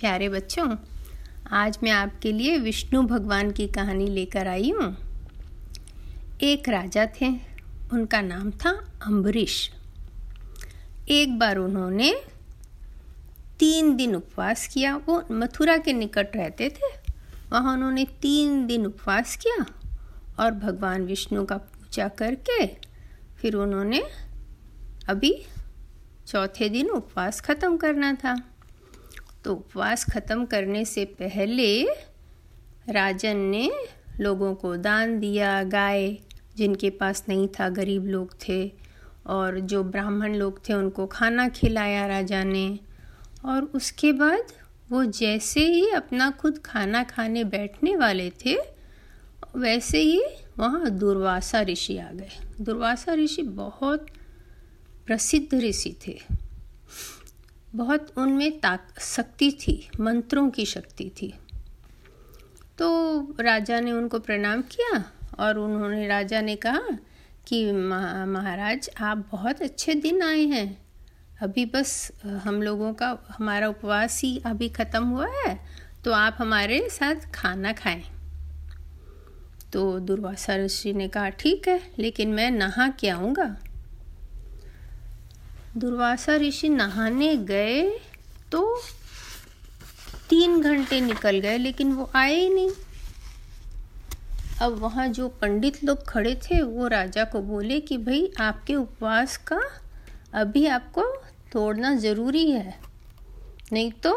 [0.00, 0.76] प्यारे बच्चों,
[1.52, 4.96] आज मैं आपके लिए विष्णु भगवान की कहानी लेकर आई हूँ।
[6.40, 7.28] एक राजा थे,
[7.92, 8.70] उनका नाम था
[9.06, 9.70] अम्बरीश।
[11.08, 12.12] एक बार उन्होंने
[13.58, 16.90] तीन दिन उपवास किया, वो मथुरा के निकट रहते थे,
[17.52, 19.64] वहाँ उन्होंने तीन दिन उपवास किया
[20.38, 22.66] और भगवान विष्णु का पूजा करके
[23.36, 24.02] फिर उन्होंने
[25.08, 25.34] अभी
[26.26, 28.36] चौथे दिन उपवास ख़त्म करना था।
[29.44, 31.82] तो उपवास ख़त्म करने से पहले
[32.88, 33.70] राजन ने
[34.20, 36.18] लोगों को दान दिया, गाय,
[36.56, 38.72] जिनके पास नहीं था, गरीब लोग थे।
[39.26, 42.78] और जो ब्राह्मण लोग थे, उनको खाना खिलाया राजा ने।
[43.44, 44.44] और उसके बाद
[44.90, 48.56] वो जैसे ही अपना खुद खाना खाने बैठने वाले थे,
[49.56, 50.22] वैसे ही
[50.58, 54.06] वहाँ दुर्वासा ऋषि आ गए। दुर्वासा ऋषि बहुत
[55.06, 56.18] प्रसिद्ध ऋषि थे।
[57.74, 61.32] बहुत उनमें ताक, शक्ति थी, मंत्रों की शक्ति थी।
[62.78, 65.04] तो राजा ने उनको प्रणाम किया
[65.38, 66.96] और उन्होंने, राजा ने कहा
[67.46, 70.78] कि महाराज, आप बहुत अच्छे दिन आए हैं।
[71.42, 72.10] अभी बस,
[72.44, 75.58] हम लोगों का, हमारा उपवास ही अभी ख़त्म हुआ है
[76.04, 78.02] तो आप हमारे साथ खाना खाएँ।
[79.72, 83.56] तो दुर्वासा ऋषि ने कहा, ठीक है, लेकिन मैं नहा के आऊँगा।
[85.78, 87.82] दुर्वासा ऋषि नहाने गए
[88.52, 88.62] तो
[90.30, 92.70] तीन घंटे निकल गए, लेकिन वो आए ही नहीं।
[94.62, 99.36] अब वहाँ जो पंडित लोग खड़े थे, वो राजा को बोले कि भाई, आपके उपवास
[99.46, 99.60] का
[100.34, 101.02] अभी आपको
[101.52, 102.74] तोड़ना ज़रूरी है।
[103.72, 104.12] नहीं तो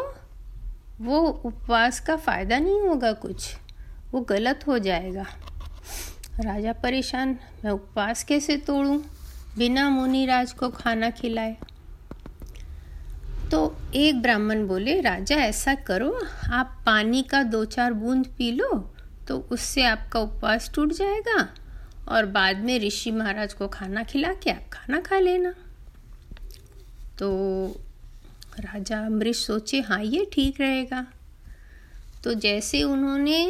[1.00, 3.48] वो उपवास का फ़ायदा नहीं होगा कुछ,
[4.12, 5.26] वो गलत हो जाएगा।
[6.40, 8.98] राजा परेशान, मैं उपवास कैसे तोड़ूं?
[9.58, 11.56] बिना मुनिराज को खाना खिलाए।
[13.50, 16.10] तो एक ब्राह्मण बोले, राजा, ऐसा करो,
[16.52, 18.68] आप पानी का दो चार बूंद पी लो
[19.28, 21.48] तो उससे आपका उपवास टूट जाएगा
[22.08, 25.52] और बाद में ऋषि महाराज को खाना खिला के आप खाना खा लेना।
[27.18, 27.28] तो
[28.60, 31.06] राजा अम्बरीश सोचे हाँ ये ठीक रहेगा।
[32.24, 33.44] तो जैसे उन्होंने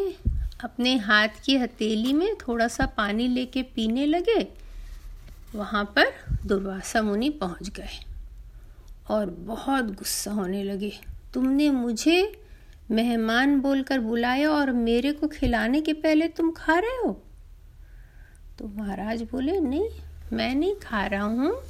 [0.65, 4.43] अपने हाथ की हथेली में थोड़ा सा पानी लेके पीने लगे
[5.55, 6.13] वहाँ पर
[6.47, 7.89] दुर्वासा मुनि पहुँच गए
[9.11, 10.93] और बहुत गुस्सा होने लगे।
[11.35, 12.43] तुमने मुझे
[12.91, 17.23] मेहमान बोलकर बुलाया और मेरे को खिलाने के पहले तुम खा रहे हो?
[18.59, 19.89] तो महाराज बोले, नहीं,
[20.33, 21.63] मैं नहीं खा रहा हूँ।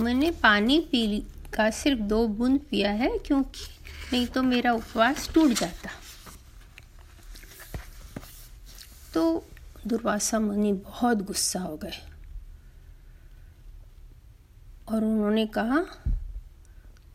[0.00, 3.66] मैंने पानी पी का सिर्फ़ दो बूंद पिया है, क्योंकि
[4.12, 5.90] नहीं तो मेरा उपवास टूट जाता।
[9.14, 9.44] तो
[9.86, 12.17] दुर्वासा मुनि बहुत गुस्सा हो गए।
[14.88, 15.80] और उन्होंने कहा,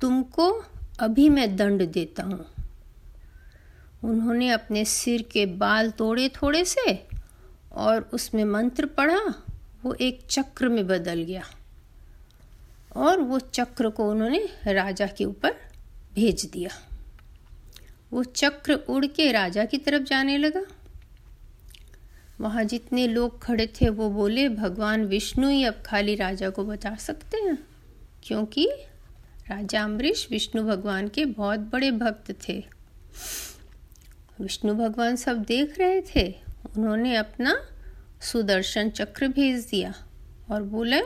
[0.02, 0.64] तुमको
[1.00, 2.46] अभी मैं दंड देता हूँ।
[4.04, 7.08] उन्होंने अपने सिर के बाल तोड़े थोड़े से
[7.74, 9.20] और उसमें मंत्र पढ़ा,
[9.84, 11.44] वो एक चक्र में बदल गया
[12.96, 15.56] और वो चक्र को उन्होंने राजा के ऊपर
[16.14, 16.70] भेज दिया।
[18.12, 20.62] वो चक्र उड़ के राजा की तरफ़ जाने लगा।
[22.44, 26.96] वहाँ जितने लोग खड़े थे, वो बोले, भगवान विष्णु ही अब खाली राजा को बचा
[26.96, 27.58] सकते हैं।
[28.24, 28.70] क्योंकि
[29.48, 32.64] राजा अम्बरीश विष्णु भगवान के बहुत बड़े भक्त थे।
[34.42, 36.36] विष्णु भगवान सब देख रहे थे।
[36.78, 37.68] उन्होंने अपना
[38.22, 39.94] सुदर्शन चक्र भेज दिया
[40.52, 41.02] और बोला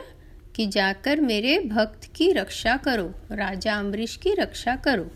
[0.56, 5.10] कि जाकर मेरे भक्त की रक्षा करो, राजा अम्बरीश की रक्षा करो।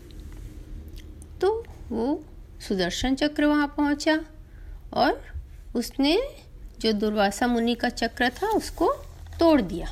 [1.41, 2.25] तो वो
[2.67, 4.25] सुदर्शन चक्र वहाँ पहुँचा
[4.93, 5.32] और
[5.75, 6.21] उसने
[6.81, 8.93] जो दुर्वासा मुनि का चक्र था उसको
[9.39, 9.87] तोड़ दिया।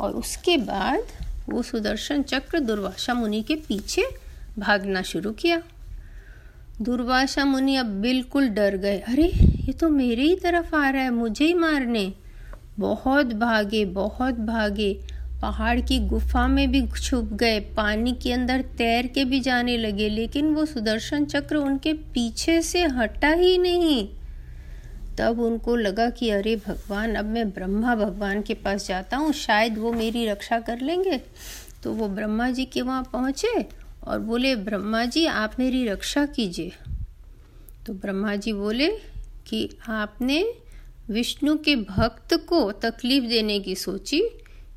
[0.00, 1.00] और उसके बाद
[1.48, 4.04] वो सुदर्शन चक्र दुर्वासा मुनि के पीछे
[4.58, 5.62] भागना शुरू किया।
[6.82, 11.10] दुर्वासा मुनि अब बिल्कुल डर गए। अरे, ये तो मेरे ही तरफ़ आ रहा है,
[11.10, 12.12] मुझे ही मारने।
[12.78, 15.00] बहुत भागे बहुत भागे।
[15.42, 20.08] पहाड़ की गुफा में भी छुप गए। पानी के अंदर तैर के भी जाने लगे,
[20.08, 24.08] लेकिन वो सुदर्शन चक्र उनके पीछे से हटा ही नहीं।
[25.18, 29.78] तब उनको लगा कि अरे भगवान, अब मैं ब्रह्मा भगवान के पास जाता हूँ, शायद
[29.78, 31.20] वो मेरी रक्षा कर लेंगे।
[31.82, 33.68] तो वो ब्रह्मा जी के वहाँ पहुँचे
[34.04, 36.72] और बोले, ब्रह्मा जी, आप मेरी रक्षा कीजिए।
[37.86, 38.88] तो ब्रह्मा जी बोले
[39.46, 40.54] कि, आपने
[41.10, 44.22] विष्णु के भक्त को तकलीफ़ देने की सोची,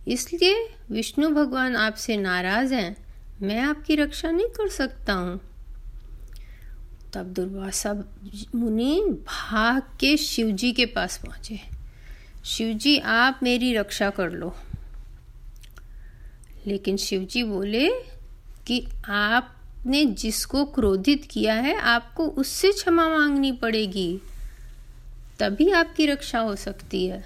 [0.08, 2.98] इसलिए विष्णु भगवान आपसे नाराज़ हैं।
[3.42, 5.42] मैं आपकी रक्षा नहीं कर सकता हूँ।
[7.14, 7.94] तब दुर्वासा
[8.56, 11.60] मुनि भाग के शिवजी के पास पहुँचे।
[12.46, 14.56] शिवजी, आप मेरी रक्षा कर लो।
[16.68, 17.90] लेकिन शिवजी बोले
[18.68, 24.20] कि आपने जिसको क्रोधित किया है, आपको उससे क्षमा मांगनी पड़ेगी।
[25.40, 27.26] तभी आपकी रक्षा हो सकती है।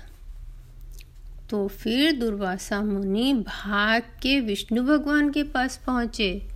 [1.50, 6.48] तो फिर दुर्वासा मुनि भाग के विष्णु भगवान के पास पहुँचे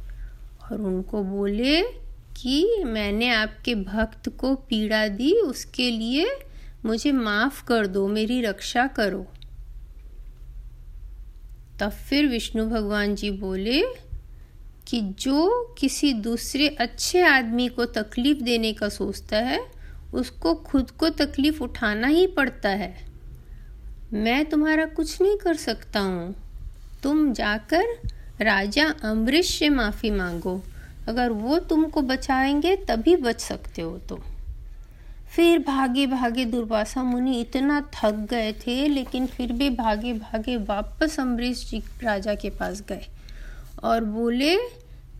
[0.72, 2.07] और उनको बोले
[2.38, 6.32] कि मैंने आपके भक्त को पीड़ा दी, उसके लिए
[6.86, 9.28] मुझे माफ़ कर दो, मेरी रक्षा करो।
[11.80, 13.84] तब फिर विष्णु भगवान जी बोले
[14.88, 19.66] कि जो किसी दूसरे अच्छे आदमी को तकलीफ़ देने का सोचता है,
[20.14, 23.08] उसको खुद को तकलीफ़ उठाना ही पड़ता है।
[24.14, 26.36] मैं तुम्हारा कुछ नहीं कर सकता हूँ।
[27.04, 27.84] तुम जाकर
[28.42, 30.64] राजा अम्बरीश से माफ़ी मांगो।
[31.08, 34.20] अगर वो तुमको बचाएँगे, तभी बच सकते हो तुम।
[35.36, 41.20] फिर भागे भागे दुर्वासा मुनि इतना थक गए थे, लेकिन फिर भी भागे भागे वापस
[41.20, 43.06] अम्बरीश जी राजा के पास गए
[43.84, 44.58] और बोले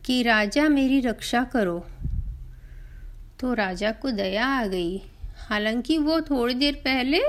[0.06, 1.86] कि, राजा, मेरी रक्षा करो।
[3.40, 5.02] तो राजा को दया आ गई।
[5.48, 7.20] हालाँकि वो थोड़ी देर पहले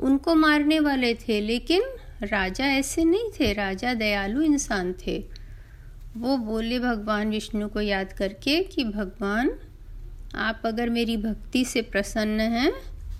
[0.00, 1.82] उनको मारने वाले थे, लेकिन
[2.22, 5.39] राजा ऐसे नहीं थे। राजा दयालु इंसान थे।
[6.16, 9.50] वो बोले, भगवान विष्णु को याद करके कि भगवान,
[10.34, 12.72] आप अगर मेरी भक्ति से प्रसन्न हैं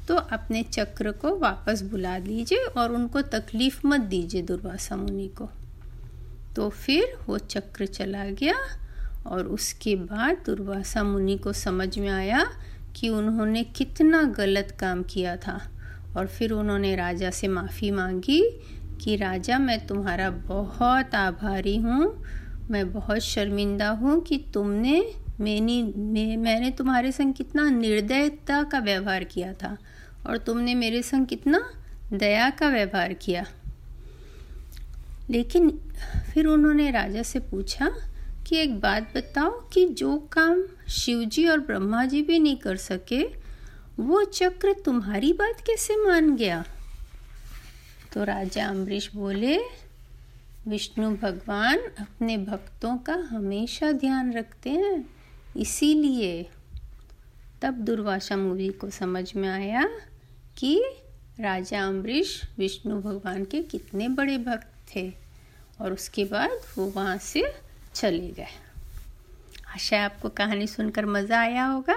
[0.09, 5.49] तो अपने चक्र को वापस बुला लीजिए और उनको तकलीफ़ मत दीजिए दुर्वासा मुनि को।
[6.57, 8.55] तो फिर वो चक्र चला गया
[9.27, 12.45] और उसके बाद दुर्वासा मुनि को समझ में आया
[12.97, 15.61] कि उन्होंने कितना गलत काम किया था
[16.17, 18.43] और फिर उन्होंने राजा से माफ़ी मांगी
[19.01, 22.25] कि, राजा, मैं तुम्हारा बहुत आभारी हूँ
[22.71, 29.25] मैं बहुत शर्मिंदा हूँ कि तुमने मैंने मैं, मैंने तुम्हारे संग कितना निर्दयता का व्यवहार
[29.25, 29.79] किया था
[30.27, 31.71] और तुमने मेरे संग कितना
[32.13, 33.47] दया का व्यवहार किया।
[35.31, 35.71] लेकिन
[36.35, 37.91] फिर उन्होंने राजा से पूछा
[38.47, 43.23] कि एक बात बताओ कि जो काम शिवजी और ब्रह्मा जी भी नहीं कर सके
[43.99, 46.65] वो चक्र तुम्हारी बात कैसे मान गया?
[48.13, 49.59] तो राजा अम्बरीश बोले
[50.69, 55.05] विष्णु भगवान अपने भक्तों का हमेशा ध्यान रखते हैं।
[55.57, 56.51] इसीलिए
[57.63, 59.85] तब दुर्वासा मुनि को समझ में आया
[60.59, 60.83] कि
[61.41, 65.13] राजा अम्बरीश विष्णु भगवान के कितने बड़े भक्त थे
[65.81, 67.55] और उसके बाद वो वहाँ से
[67.95, 68.59] चले गए।
[69.75, 71.95] आशा आपको कहानी सुनकर मज़ा आया होगा।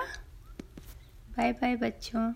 [1.38, 2.34] बाय बाय बच्चों।